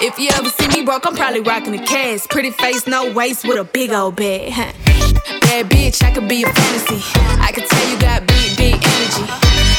If 0.03 0.19
you 0.19 0.29
ever 0.37 0.51
see 0.51 0.69
me 0.69 0.85
broke, 0.85 1.07
I'm 1.07 1.17
probably 1.17 1.41
rocking 1.41 1.75
a 1.81 1.87
cast. 1.87 2.29
Pretty 2.29 2.51
face, 2.51 2.87
no 2.87 3.11
waist, 3.13 3.45
with 3.47 3.59
a 3.59 3.65
big 3.65 3.91
old 3.93 4.17
bag. 4.17 4.53
Bad 5.41 5.71
bitch, 5.71 6.03
I 6.03 6.11
could 6.13 6.29
be 6.29 6.43
a 6.43 6.53
fantasy. 6.53 7.01
I 7.41 7.53
could 7.53 7.67
tell 7.67 7.89
you 7.89 7.99
got 7.99 8.27
big 8.27 8.42
energy. 9.13 9.33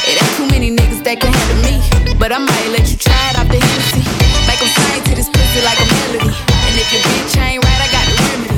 It 0.05 0.21
ain't 0.21 0.35
too 0.37 0.47
many 0.47 0.69
niggas 0.71 1.03
that 1.03 1.19
can 1.19 1.33
handle 1.33 1.59
me. 1.65 1.81
But 2.19 2.31
I 2.31 2.37
might 2.37 2.67
let 2.69 2.89
you 2.89 2.97
try 2.97 3.13
it 3.31 3.39
off 3.39 3.47
the 3.47 3.59
Hennessy. 3.59 4.03
Make 4.47 4.61
'em 4.61 4.69
sing 4.69 5.03
to 5.09 5.15
this 5.15 5.29
pussy 5.29 5.61
like 5.61 5.79
a 5.79 5.85
melody. 5.85 6.31
And 6.67 6.73
if 6.77 6.91
your 6.93 7.01
bitch 7.01 7.35
ain't 7.37 7.63
right, 7.63 7.81
I 7.81 7.87
got 7.91 8.05
the 8.07 8.13
remedy. 8.21 8.57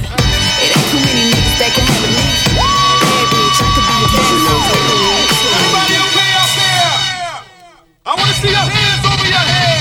It 0.64 0.70
ain't 0.76 0.88
too 0.92 1.00
many 1.00 1.24
niggas 1.32 1.58
that 1.60 1.72
can 1.76 1.86
handle 1.86 2.12
me. 2.18 2.26
Bad 2.56 3.26
bitch, 3.32 3.60
I 3.62 3.70
could 3.74 3.88
be 3.90 3.96
a 4.04 4.08
fantasy. 4.14 4.56
Everybody 5.56 5.96
okay 6.06 6.30
out 6.42 6.52
there? 6.60 6.96
I 8.06 8.12
wanna 8.16 8.36
see 8.42 8.52
your 8.52 8.68
hands 8.76 9.04
over 9.06 9.28
your 9.28 9.46
head. 9.54 9.75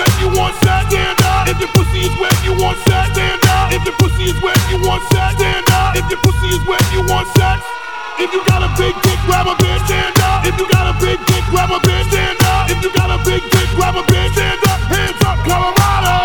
Wet, 0.00 0.12
you 0.20 0.28
want 0.32 0.56
that, 0.64 0.88
stand 0.88 1.20
up. 1.28 1.44
If 1.48 1.60
your 1.60 1.68
pussy 1.76 2.00
is 2.08 2.14
wet, 2.16 2.32
you 2.44 2.56
want 2.56 2.78
that, 2.88 3.12
stand 3.12 3.44
up. 3.52 3.72
If 3.72 3.84
your 3.84 3.96
pussy 4.00 4.32
is 4.32 4.38
wet, 4.40 4.56
you 4.72 4.80
want 4.80 5.04
that, 5.12 5.36
stand 5.36 5.68
up. 5.76 5.96
If 5.96 6.08
your 6.08 6.20
pussy 6.24 6.48
is 6.56 6.62
wet, 6.64 6.84
you 6.92 7.04
want 7.04 7.28
sex. 7.36 7.60
If 8.16 8.32
you 8.32 8.40
got 8.48 8.64
a 8.64 8.70
big 8.80 8.96
dick, 9.04 9.20
grab 9.28 9.46
a 9.46 9.54
bitch, 9.60 9.84
stand 9.84 10.16
up. 10.24 10.46
If 10.48 10.56
you 10.56 10.66
got 10.72 10.88
a 10.88 10.94
big 11.04 11.20
dick, 11.28 11.44
grab 11.52 11.70
a 11.70 11.78
bitch, 11.84 12.08
stand 12.08 12.40
up. 12.48 12.70
If 12.72 12.80
you 12.80 12.90
got 12.96 13.10
a 13.12 13.18
big 13.28 13.42
dick, 13.52 13.68
grab 13.76 13.96
a 13.96 14.02
bitch, 14.08 14.32
stand 14.32 14.60
up. 14.72 14.80
Hands 14.88 15.20
up, 15.28 15.38
Colorado. 15.44 16.16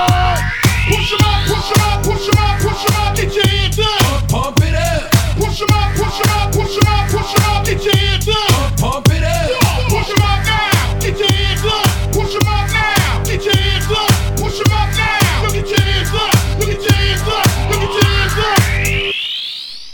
Push 0.87 1.11
'em 1.11 1.23
up, 1.27 1.39
push 1.49 1.69
'em 1.71 1.83
up, 1.83 1.97
push 2.03 2.27
'em 2.31 2.39
up, 2.39 2.55
push 2.63 2.83
'em 2.87 2.95
up, 3.03 3.15
get 3.15 3.33
your 3.35 3.47
hands 3.47 3.79
up. 3.79 4.29
Pump 4.31 4.59
it 4.63 4.75
up. 4.75 5.11
Push 5.39 5.61
'em 5.61 5.71
up, 5.75 5.89
push 5.99 6.19
'em 6.23 6.31
up, 6.39 6.47
push 6.55 6.75
'em 6.77 6.87
up, 6.93 7.03
push 7.11 7.33
'em 7.35 7.43
up, 7.51 7.65
get 7.65 7.83
your 7.83 7.94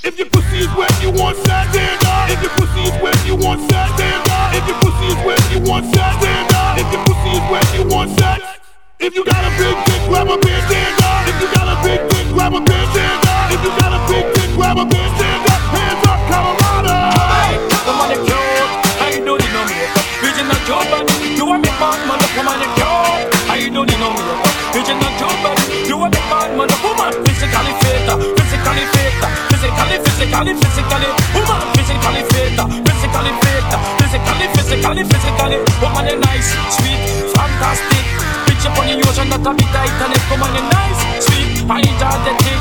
If 0.03 0.17
your 0.17 0.25
pussy 0.33 0.65
is 0.65 0.71
wet, 0.73 0.89
you 0.97 1.13
want 1.13 1.37
that, 1.45 1.69
stand 1.69 2.01
up. 2.09 2.25
If 2.25 2.41
your 2.41 2.49
pussy 2.57 2.89
is 2.89 2.97
wet, 3.05 3.13
you 3.21 3.37
want 3.37 3.61
that, 3.69 3.85
stand 3.93 4.25
up. 4.33 4.49
If 4.57 4.65
your 4.65 4.73
pussy 4.81 5.13
is 5.13 5.21
wet, 5.21 5.37
you 5.53 5.61
want 5.61 5.93
that, 5.93 6.17
stand 6.17 6.49
up. 6.57 6.73
If 6.81 6.89
your 6.89 7.05
pussy 7.05 7.29
is 7.37 7.45
wet, 7.53 7.67
you 7.77 7.85
want 7.85 8.09
that. 8.17 8.41
If 8.97 9.13
you 9.13 9.21
got 9.21 9.45
a 9.45 9.53
big 9.61 9.77
dick, 9.85 10.01
grab 10.09 10.25
a 10.25 10.41
bitch, 10.41 10.57
stand 10.65 10.97
up. 11.05 11.29
If 11.29 11.37
you 11.37 11.47
got 11.53 11.69
a 11.69 11.77
big 11.85 12.01
dick, 12.09 12.25
grab 12.33 12.49
a 12.49 12.61
bitch, 12.65 12.87
stand 12.97 13.21
up. 13.29 13.53
If 13.53 13.61
you 13.61 13.71
got 13.77 13.93
a 13.93 14.01
big 14.09 14.25
dick, 14.33 14.49
grab 14.57 14.81
a 14.81 14.85
bitch, 14.89 15.11
stand 15.21 15.41
up. 15.53 15.61
Hands 15.69 16.01
up, 16.09 16.19
Colorado. 16.33 16.97
The 17.85 17.93
money 17.93 18.17
cute, 18.25 18.73
how 18.97 19.09
you 19.13 19.21
do 19.21 19.37
the 19.37 19.49
no 19.53 19.61
makeup? 19.69 20.01
Original 20.25 20.61
job, 20.65 20.89
you 21.37 21.45
a 21.45 21.55
big 21.61 21.77
man, 21.77 21.99
man, 22.09 22.17
the 22.17 22.41
money 22.41 22.65
cute. 22.73 23.29
How 23.45 23.53
you 23.53 23.69
do 23.69 23.85
the 23.85 23.95
no 24.01 24.09
makeup? 24.17 24.49
Original 24.73 25.13
job, 25.21 25.45
you 25.85 25.93
a 25.93 26.09
big 26.09 26.25
man, 26.25 26.57
man, 26.57 26.65
the 26.73 26.77
woman. 26.81 27.13
Physically 27.21 27.73
fit, 27.85 28.40
physically 28.71 28.87
fit, 28.95 29.13
physically, 29.51 29.97
physically, 29.99 30.53
physically, 30.55 31.09
woman. 31.35 31.59
Physically 31.75 32.23
fit, 32.31 32.55
physically 32.87 33.33
fit, 33.43 33.71
physically, 33.99 34.47
physically, 34.55 35.03
physically. 35.03 35.57
Woman, 35.81 36.07
you 36.07 36.17
nice, 36.19 36.55
sweet, 36.79 36.99
fantastic. 37.35 38.05
Picture 38.47 38.71
on 38.71 38.87
the 38.87 38.95
ocean 39.07 39.29
that 39.29 39.43
a 39.43 39.51
bit 39.51 39.67
Titanic. 39.75 40.23
Woman, 40.31 40.55
you 40.55 40.63
nice, 40.71 41.01
sweet, 41.25 41.67
energetic. 41.67 42.60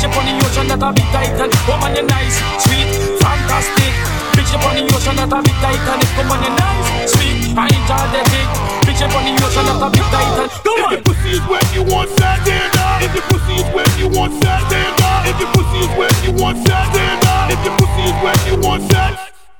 Picture 0.00 0.16
on 0.16 0.24
the 0.24 0.32
ocean 0.48 0.64
that 0.72 0.80
a 0.80 0.88
big 0.96 1.04
titan. 1.12 1.52
Woman, 1.68 1.92
you 1.92 2.08
nice, 2.08 2.40
sweet, 2.64 2.88
fantastic. 3.20 3.92
Bitch 4.32 4.48
up 4.56 4.64
on 4.64 4.72
the 4.72 4.88
ocean 4.96 5.12
that 5.12 5.28
a 5.28 5.38
big 5.44 5.52
titan. 5.60 6.00
Come 6.16 6.32
on, 6.32 6.40
you 6.40 6.52
nice, 6.56 7.12
sweet, 7.12 7.52
I 7.52 7.68
energetic. 7.68 8.48
Bitch 8.88 9.04
up 9.04 9.12
on 9.12 9.28
the 9.28 9.36
ocean 9.44 9.60
that 9.68 9.76
a 9.76 9.88
big 9.92 10.06
titan. 10.08 10.48
Come 10.64 10.88
on. 10.88 10.96
If 10.96 11.04
your 11.04 11.04
pussy 11.04 11.36
is 11.36 11.44
wet, 11.44 11.68
you 11.76 11.84
want 11.84 12.08
that, 12.16 12.40
stand 12.48 12.72
up. 12.80 13.04
If 13.04 13.12
your 13.12 13.28
pussy 13.28 13.60
is 13.60 13.68
wet, 13.76 13.92
you 14.00 14.08
want 14.08 14.40
that, 14.40 14.64
stand 14.72 15.04
up. 15.04 15.20
If 15.28 15.36
your 15.36 15.52
pussy 15.52 15.78
is 15.84 15.92
wet, 15.92 16.16
you 16.24 16.32
want 16.32 16.58
that, 16.64 16.84
stand 16.96 17.20
up. 17.28 17.52
If 17.52 17.60
your 17.60 17.76
pussy 17.76 18.04
is 18.08 18.16
wet, 18.24 18.40
you 18.48 18.56
want 18.56 18.82
that. 18.96 19.12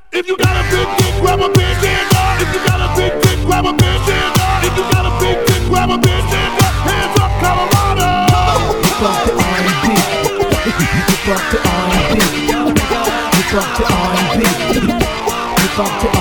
If 0.09 0.24
you 0.24 0.41
got 0.41 0.57
a 0.57 0.64
big 0.72 0.88
dick, 1.05 1.14
grab 1.20 1.45
a 1.45 1.53
big 1.53 1.74
stand 1.84 2.16
up. 2.16 2.41
If 2.41 2.49
you 2.49 2.61
got 2.64 2.80
a 2.80 2.88
big 2.97 3.12
dick, 3.28 3.38
grab 3.45 3.68
a 3.68 3.76
big 3.76 3.99
stand 4.09 4.41
up. 4.41 4.64
If 4.64 4.72
you 4.72 4.88
got 4.88 5.05
a 5.05 5.12
big 5.20 5.36
dick, 5.53 5.62
grab 5.68 5.93
a 5.93 6.01
big 6.01 6.22
stand 6.32 6.55
up. 6.64 6.72
Hands 6.88 7.16
up, 7.20 7.28
Colorado. 7.45 7.99
Hip 11.30 11.38
hop 11.38 11.50
to 11.52 11.58
R&B. 11.62 12.18
Hip 13.36 13.54
hop 13.54 13.70
to 13.76 13.84
R&B. 13.86 14.42
Hip 15.62 15.76
hop 15.78 15.92
to 16.00 16.08
R&B. 16.08 16.19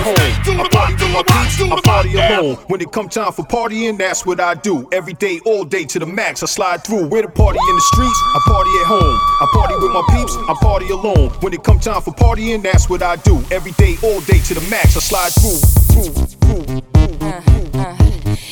The 0.00 0.10
walk, 0.10 0.44
do 0.44 0.56
the 0.56 0.64
snake, 0.70 0.98
do 0.98 1.06
the 1.06 1.14
walk, 1.14 1.26
do 1.28 1.28
the 1.28 1.34
walk, 1.34 1.48
do 1.56 1.64
I 1.72 1.80
party 1.80 2.14
alone. 2.14 2.56
When 2.68 2.80
it 2.80 2.92
come 2.92 3.08
time 3.08 3.32
for 3.32 3.44
partying, 3.44 3.98
that's 3.98 4.24
what 4.26 4.40
I 4.40 4.54
do. 4.54 4.88
Every 4.92 5.14
day, 5.14 5.40
all 5.44 5.64
day 5.64 5.84
to 5.84 5.98
the 5.98 6.06
max. 6.06 6.42
I 6.42 6.46
slide 6.46 6.84
through. 6.84 7.06
Where 7.08 7.22
the 7.22 7.28
party 7.28 7.58
in 7.68 7.74
the 7.74 7.80
streets, 7.92 8.20
I 8.34 8.40
party 8.46 8.70
at 8.80 8.86
home. 8.86 9.18
I 9.40 9.46
party 9.52 9.74
with 9.74 9.92
my 9.92 10.02
peeps, 10.10 10.36
I 10.36 10.54
party 10.60 10.88
alone. 10.90 11.30
When 11.40 11.52
it 11.52 11.62
come 11.62 11.78
time 11.80 12.02
for 12.02 12.12
partying, 12.12 12.62
that's 12.62 12.88
what 12.88 13.02
I 13.02 13.16
do. 13.16 13.42
Every 13.50 13.72
day, 13.72 13.96
all 14.02 14.20
day 14.20 14.38
to 14.38 14.54
the 14.54 14.60
max. 14.70 14.96
I 14.96 15.00
slide 15.00 15.32
through. 15.32 15.60
through, 15.90 16.12
through. 16.26 16.80
Uh-huh, 17.20 17.78
uh-huh. 17.78 17.96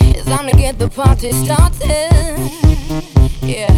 It's 0.01 0.24
time 0.26 0.49
to 0.49 0.57
get 0.57 0.78
the 0.78 0.88
party 0.88 1.32
started. 1.32 2.11
Yeah, 3.40 3.70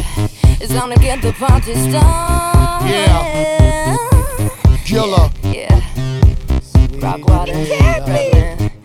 it's 0.60 0.72
time 0.72 0.90
to 0.90 0.98
get 0.98 1.22
the 1.22 1.32
party 1.32 1.74
started. 1.74 2.90
Yeah. 2.90 3.28
Killer. 4.84 5.30
Yeah. 5.44 5.89
Rock 7.00 7.26
water. 7.26 7.52
Carry 7.52 8.58
me. 8.60 8.79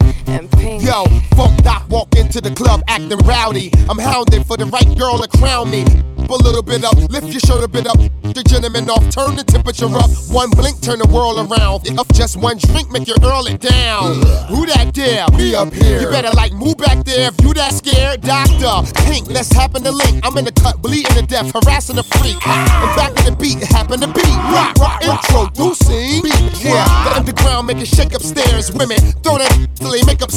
Yo, 0.65 1.05
funk 1.35 1.61
doc 1.61 1.87
walk 1.89 2.15
into 2.15 2.41
the 2.41 2.49
club 2.49 2.81
acting 2.87 3.19
rowdy. 3.19 3.69
I'm 3.87 3.99
hounding 3.99 4.43
for 4.43 4.57
the 4.57 4.65
right 4.65 4.97
girl 4.97 5.19
to 5.19 5.27
crown 5.37 5.69
me. 5.69 5.85
A 6.25 6.33
little 6.41 6.63
bit 6.63 6.83
up, 6.83 6.97
lift 7.11 7.27
your 7.27 7.39
shirt 7.39 7.63
a 7.63 7.67
bit 7.67 7.85
up. 7.85 7.99
The 8.33 8.41
gentleman 8.41 8.89
off, 8.89 9.07
turn 9.13 9.35
the 9.35 9.43
temperature 9.43 9.85
up. 9.85 10.09
One 10.33 10.49
blink, 10.49 10.81
turn 10.81 10.97
the 10.97 11.07
world 11.07 11.37
around. 11.37 11.85
Up 11.99 12.09
just 12.13 12.35
one 12.35 12.57
drink, 12.57 12.89
make 12.89 13.07
you 13.07 13.13
earl 13.21 13.45
it 13.45 13.61
down. 13.61 14.25
Who 14.49 14.65
that 14.65 14.89
there? 14.95 15.29
Me 15.37 15.53
up 15.53 15.71
here. 15.71 16.01
You 16.01 16.09
better 16.09 16.33
like 16.33 16.51
move 16.51 16.77
back 16.77 17.05
there 17.05 17.29
if 17.29 17.37
you 17.45 17.53
that 17.53 17.77
scared. 17.77 18.21
Doctor, 18.21 18.89
Pink, 19.05 19.29
let's 19.29 19.53
happen 19.53 19.83
to 19.83 19.91
link. 19.91 20.25
I'm 20.25 20.35
in 20.37 20.45
the 20.45 20.51
cut, 20.51 20.81
bleeding 20.81 21.13
to 21.13 21.21
death, 21.21 21.53
harassing 21.53 21.99
a 21.99 22.03
freak. 22.17 22.41
I'm 22.41 22.95
back 22.97 23.13
in 23.21 23.29
the 23.29 23.37
beat, 23.37 23.61
happen 23.61 24.01
to 24.01 24.09
beat. 24.09 24.35
Rock, 24.49 24.73
rock, 24.81 25.05
introducing. 25.05 26.25
Beat, 26.25 26.65
yeah, 26.65 26.89
the 27.05 27.21
underground 27.21 27.67
make 27.67 27.77
it 27.77 27.87
shake 27.87 28.15
upstairs. 28.17 28.73
Women 28.73 28.97
throw 29.21 29.37
that 29.37 29.53
till 29.77 29.91
they 29.91 30.01
make 30.09 30.23
up 30.25 30.31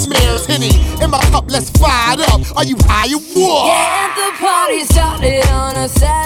Henny 0.47 0.71
in 1.03 1.11
my 1.11 1.21
cup, 1.31 1.45
let's 1.51 1.71
fire 1.71 2.17
up. 2.19 2.41
Are 2.57 2.65
you 2.65 2.77
high? 2.83 3.13
or 3.13 3.21
what? 3.21 3.69
Get 3.69 4.17
the 4.17 4.31
party 4.39 4.85
started 4.85 5.47
on 5.51 5.77
a 5.77 5.89
Saturday 5.89 6.18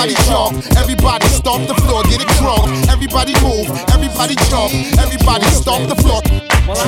everybody 0.00 0.30
jump, 0.30 0.76
everybody 0.76 1.26
stomp 1.28 1.68
the 1.68 1.74
floor, 1.74 2.02
get 2.04 2.22
it 2.22 2.28
drunk. 2.40 2.64
Everybody 2.88 3.34
move, 3.42 3.68
everybody 3.92 4.34
jump, 4.48 4.72
everybody 4.98 5.44
stomp 5.46 5.88
the 5.88 5.96
floor. 5.96 6.22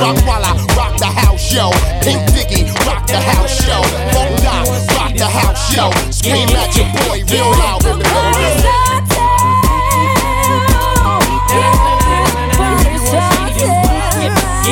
Rock 0.01 0.17
while 0.25 0.43
I 0.43 0.53
rock 0.75 0.97
the 0.97 1.05
house, 1.05 1.53
yo. 1.53 1.69
Pink 2.01 2.21
Diggy, 2.33 2.65
rock 2.87 3.05
the 3.05 3.19
house, 3.19 3.67
yo. 3.67 3.81
Funk 4.13 4.41
Doc, 4.41 4.65
rock 4.97 5.13
the 5.15 5.27
house, 5.29 5.75
yo. 5.75 5.91
Scream 6.09 6.49
at 6.57 6.75
your 6.75 6.89
boy 7.05 7.23
real 7.29 7.51
loud 7.51 7.85
in 7.85 7.99
the 7.99 8.05
building. 8.05 8.93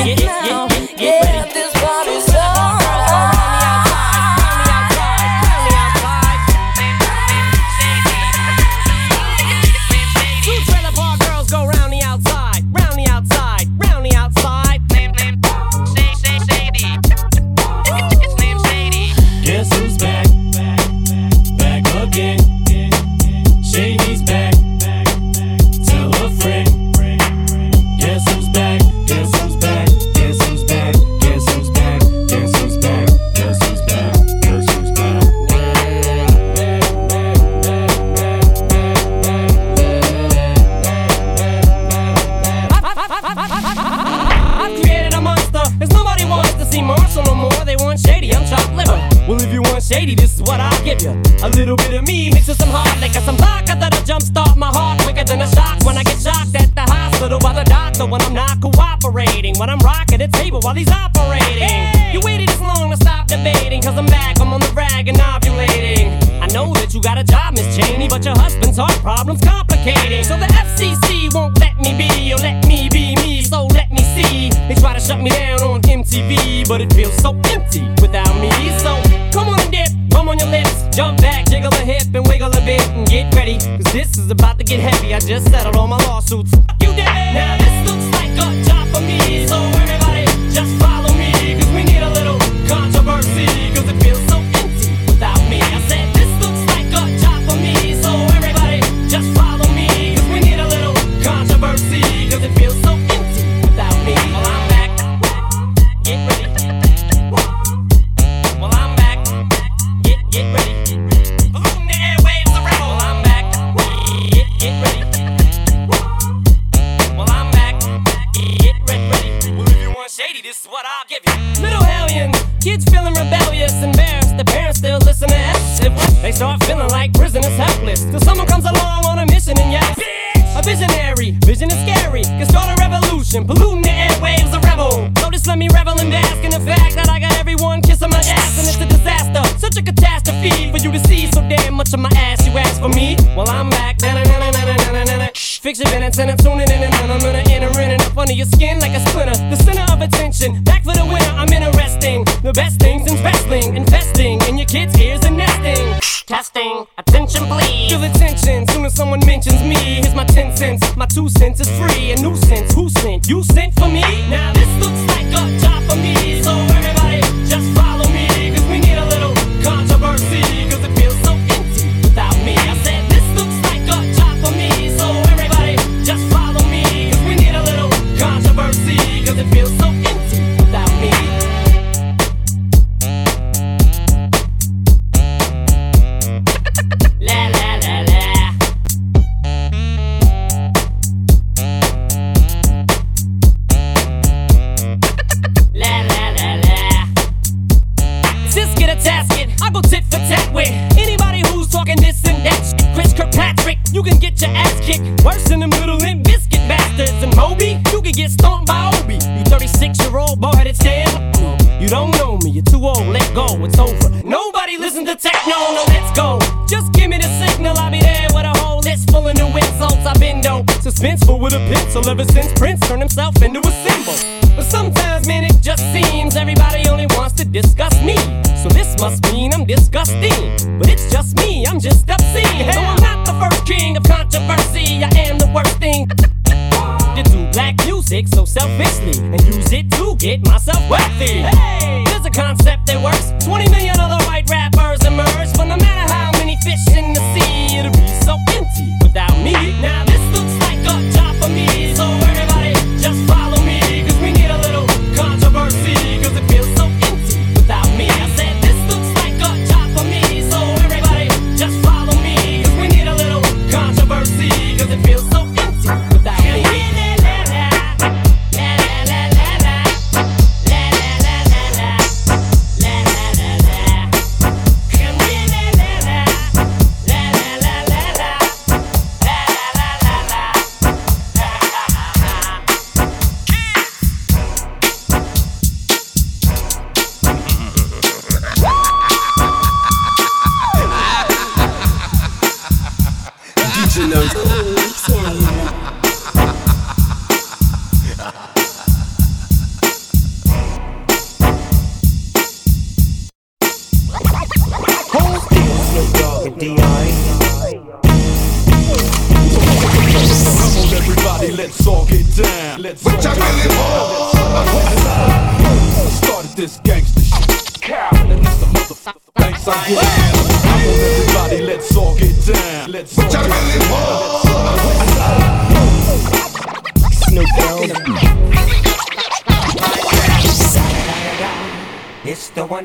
Get 0.04 0.31
This 84.02 84.18
is 84.18 84.30
about 84.32 84.58
to 84.58 84.64
get 84.64 84.80
heavy. 84.80 85.14
I 85.14 85.20
just 85.20 85.48
settled 85.48 85.76
all 85.76 85.86
my 85.86 85.96
lawsuits. 86.08 86.50
You 86.80 86.91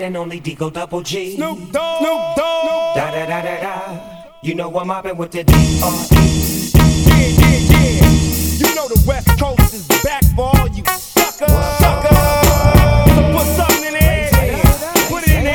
and 0.08 0.16
only 0.16 0.40
D.O. 0.40 0.70
Double 0.70 1.02
G. 1.02 1.36
Snoop 1.36 1.70
Dogg, 1.74 2.00
Snoop 2.00 2.22
Dogg, 2.38 2.96
da 2.96 3.12
da 3.12 3.26
da 3.26 3.42
da 3.42 3.60
da. 3.60 4.00
You 4.42 4.56
know 4.56 4.74
I'm 4.80 4.88
mopping 4.88 5.18
with 5.18 5.32
the 5.32 5.44
D 5.44 5.54
R 5.84 5.92
E. 6.14 6.72
Yeah, 7.08 7.28
yeah, 7.28 7.58
yeah. 7.76 8.08
You 8.56 8.74
know 8.74 8.88
the 8.88 9.04
West 9.06 9.28
Coast 9.38 9.74
is 9.74 9.86
back 10.04 10.24
for 10.34 10.48
all 10.56 10.68
you 10.70 10.84
suckers. 10.86 11.52
Suckers. 11.84 12.18
So 13.16 13.22
put 13.36 13.48
something 13.60 13.84
in 13.84 13.94
there. 14.00 14.32
Put 15.12 15.24
it 15.28 15.44
in. 15.44 15.46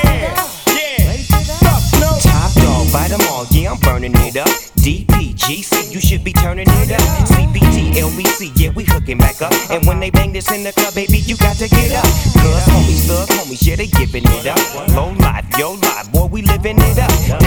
Yeah. 0.77 1.17
Suck. 1.65 2.21
Top 2.21 2.53
dog, 2.61 2.93
bite 2.93 3.11
'em 3.11 3.21
all. 3.33 3.47
Yeah, 3.53 3.73
I'm 3.73 3.81
burning 3.81 4.13
it 4.17 4.37
up. 4.37 4.49
DPGC, 4.85 5.95
you 5.95 6.01
should 6.01 6.25
be 6.25 6.35
turning 6.35 6.69
it 6.69 6.93
up. 6.93 7.01
CPT, 7.27 7.97
LBC, 7.97 8.53
yeah, 8.57 8.71
we 8.71 8.85
hooking 8.85 9.17
back 9.17 9.41
up. 9.41 9.55
And 9.71 9.87
when 9.87 9.99
they 9.99 10.11
bang 10.11 10.33
this 10.33 10.51
in 10.53 10.63
the 10.63 10.73
club, 10.73 10.95
baby, 10.95 11.19
you 11.21 11.39
got 11.39 11.57
to 11.57 11.69
get 11.69 11.93
up. 11.93 12.05
Cause 12.37 12.72
thug 13.13 13.29
homies, 13.29 13.67
yeah, 13.67 13.77
they 13.77 13.87
giving 13.87 14.25
it 14.25 14.47
up. 14.47 14.89
Low 14.97 15.11
life, 15.13 15.45
yo 15.59 15.73
life, 15.73 16.11
boy, 16.13 16.27
we 16.27 16.43
living. 16.43 16.82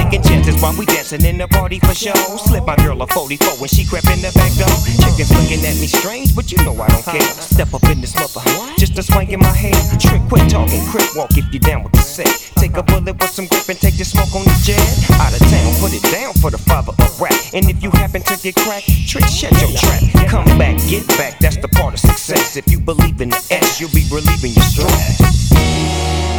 Taking 0.05 0.21
chances 0.21 0.61
while 0.61 0.77
we 0.77 0.85
dancing 0.85 1.25
in 1.25 1.39
the 1.39 1.47
party 1.47 1.79
for 1.79 1.95
show. 1.95 2.13
Slip 2.37 2.63
my 2.65 2.75
girl 2.77 3.01
a 3.01 3.07
44 3.07 3.57
when 3.57 3.69
she 3.69 3.85
crept 3.85 4.05
in 4.13 4.21
the 4.21 4.29
back 4.37 4.53
door. 4.53 4.69
Chickens 5.01 5.33
looking 5.33 5.65
at 5.65 5.73
me 5.81 5.89
strange, 5.89 6.35
but 6.35 6.51
you 6.51 6.61
know 6.61 6.77
I 6.77 6.87
don't 6.89 7.05
care. 7.05 7.25
Step 7.41 7.73
up 7.73 7.83
in 7.89 8.01
this 8.01 8.13
mother, 8.13 8.45
just 8.77 8.97
a 8.99 9.03
swank 9.03 9.31
in 9.31 9.39
my 9.39 9.49
hair. 9.49 9.73
Trick, 9.97 10.21
quit 10.29 10.47
talking, 10.47 10.85
crip 10.93 11.09
walk 11.15 11.35
if 11.37 11.51
you 11.51 11.59
down 11.59 11.81
with 11.81 11.93
the 11.93 12.05
set. 12.05 12.29
Take 12.61 12.77
a 12.77 12.83
bullet 12.83 13.17
with 13.17 13.31
some 13.31 13.47
grip 13.47 13.67
and 13.67 13.79
take 13.79 13.97
the 13.97 14.05
smoke 14.05 14.29
on 14.35 14.45
the 14.45 14.53
jet. 14.61 14.77
Out 15.17 15.33
of 15.33 15.41
town, 15.49 15.73
put 15.81 15.89
it 15.89 16.05
down 16.13 16.33
for 16.37 16.51
the 16.51 16.59
father 16.59 16.93
of 16.93 17.19
rap. 17.19 17.33
And 17.53 17.65
if 17.65 17.81
you 17.81 17.89
happen 17.89 18.21
to 18.29 18.37
get 18.37 18.53
cracked, 18.61 18.85
trick, 19.09 19.25
shut 19.25 19.57
your 19.57 19.73
trap. 19.73 20.29
Come 20.29 20.45
back, 20.61 20.77
get 20.85 21.07
back, 21.17 21.39
that's 21.39 21.57
the 21.57 21.67
part 21.67 21.95
of 21.95 21.99
success. 21.99 22.57
If 22.57 22.69
you 22.69 22.79
believe 22.79 23.21
in 23.21 23.29
the 23.29 23.41
S, 23.49 23.81
you'll 23.81 23.89
be 23.89 24.05
relieving 24.13 24.53
your 24.53 24.69
stress. 24.69 26.34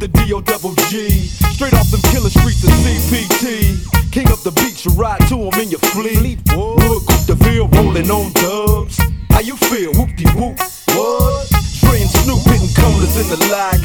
The 0.00 0.08
D.O. 0.08 0.40
double 0.40 0.74
G. 0.88 1.28
Straight 1.52 1.74
off 1.74 1.90
them 1.90 2.00
killer 2.10 2.30
streets 2.30 2.64
of 2.64 2.72
CPT. 2.80 3.76
King 4.10 4.32
of 4.32 4.42
the 4.42 4.50
beach, 4.50 4.86
you 4.86 4.92
ride 4.92 5.20
to 5.28 5.36
him 5.36 5.54
in 5.60 5.68
your 5.68 5.84
fleet. 5.92 6.40
Wood, 6.56 7.04
Coupe 7.04 7.26
de 7.28 7.34
Ville, 7.44 7.68
rolling 7.68 8.10
on 8.10 8.32
dubs. 8.32 8.96
How 9.28 9.40
you 9.40 9.56
feel? 9.56 9.92
Whoop-de 9.92 10.24
whoop. 10.32 10.56
What? 10.96 11.52
Dre 11.84 12.00
and 12.00 12.10
Snoop 12.10 12.40
hitting 12.48 12.72
colors 12.72 13.14
in 13.20 13.28
the 13.28 13.40
lag. 13.52 13.76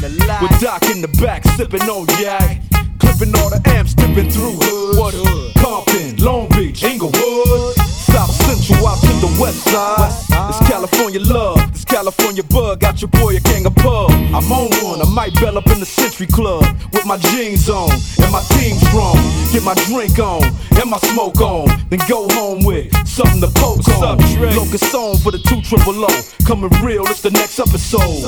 With 0.41 0.55
Doc 0.61 0.83
in 0.87 1.01
the 1.01 1.11
back, 1.19 1.43
sipping 1.59 1.83
on 1.83 2.07
yak. 2.17 2.63
Clipping 2.97 3.35
all 3.35 3.49
the 3.51 3.61
amps, 3.75 3.93
dipping 3.93 4.31
through 4.31 4.55
hood. 4.55 4.97
What 4.97 5.13
hood? 5.13 5.53
Compton, 5.59 6.15
Long 6.23 6.47
Beach, 6.55 6.81
Inglewood. 6.83 7.75
South 8.15 8.31
Central 8.31 8.87
out 8.87 8.99
to 9.03 9.11
the 9.19 9.37
west 9.41 9.65
side. 9.67 10.11
It's 10.47 10.59
California 10.69 11.19
love, 11.19 11.59
it's 11.69 11.83
California 11.83 12.43
bug. 12.43 12.79
Got 12.79 13.01
your 13.01 13.09
boy 13.09 13.35
a 13.35 13.39
gang 13.41 13.65
of 13.65 13.75
pub. 13.75 14.11
I'm 14.11 14.51
on 14.51 14.71
might 15.15 15.33
bell 15.35 15.57
up 15.57 15.65
in 15.67 15.79
the 15.79 15.85
Century 15.85 16.27
Club 16.27 16.61
with 16.91 17.05
my 17.05 17.17
jeans 17.17 17.69
on 17.69 17.89
and 17.89 18.31
my 18.33 18.43
team 18.59 18.75
strong. 18.75 19.15
Get 19.53 19.63
my 19.63 19.73
drink 19.87 20.19
on 20.19 20.43
and 20.43 20.89
my 20.89 20.97
smoke 20.97 21.39
on, 21.39 21.67
then 21.89 21.99
go 22.09 22.27
home 22.33 22.65
with 22.65 22.91
something 23.07 23.39
to 23.39 23.47
poke 23.55 23.87
on. 23.87 24.17
Locust 24.53 24.93
on 24.93 25.17
for 25.19 25.31
the 25.31 25.39
two 25.47 25.61
triple 25.61 26.03
O. 26.03 26.09
Coming 26.45 26.69
real, 26.83 27.07
it's 27.07 27.21
the 27.21 27.31
next 27.31 27.59
episode. 27.59 28.27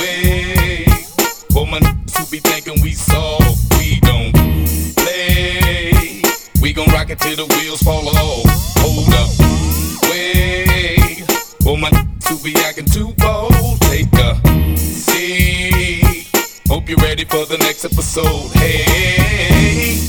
Wait, 0.00 0.88
woman 1.52 1.84
who 2.16 2.24
be 2.30 2.38
thinking 2.40 2.80
we 2.82 2.92
soft, 2.92 3.76
we 3.78 4.00
don't 4.00 4.32
play. 4.96 6.22
We 6.62 6.72
gon' 6.72 6.88
rock 6.94 7.10
it 7.10 7.20
till 7.20 7.36
the 7.36 7.44
wheels 7.56 7.82
fall 7.82 8.08
off. 8.08 8.46
Hold 8.80 9.12
up, 9.20 9.30
wait, 10.08 11.28
woman 11.66 11.92
who 12.26 12.38
be 12.42 12.56
acting 12.64 12.86
too 12.86 13.12
Hope 16.70 16.88
you're 16.88 16.98
ready 16.98 17.24
for 17.24 17.44
the 17.46 17.58
next 17.58 17.84
episode. 17.84 18.52
Hey, 18.52 20.08